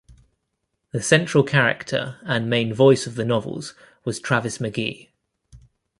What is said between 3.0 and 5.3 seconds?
of the novels was Travis McGee.